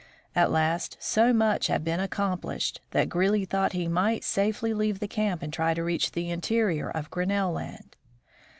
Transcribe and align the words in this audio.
At 0.35 0.49
last 0.49 0.97
so 0.99 1.31
much 1.31 1.67
had 1.67 1.83
been 1.83 1.99
accomplished 1.99 2.81
that 2.89 3.07
Greely 3.07 3.45
thought 3.45 3.73
he 3.73 3.87
might 3.87 4.23
safely 4.23 4.73
leave 4.73 4.99
the 4.99 5.07
camp 5.07 5.43
and 5.43 5.53
try 5.53 5.75
to 5.75 5.83
reach 5.83 6.13
the 6.13 6.31
interior 6.31 6.89
of 6.89 7.11
Grinnell 7.11 7.51
land. 7.51 7.95